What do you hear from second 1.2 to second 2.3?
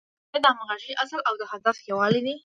او د هدف یووالی